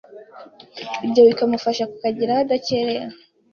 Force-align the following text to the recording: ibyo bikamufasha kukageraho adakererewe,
ibyo 1.05 1.21
bikamufasha 1.29 1.83
kukageraho 1.91 2.39
adakererewe, 2.43 3.13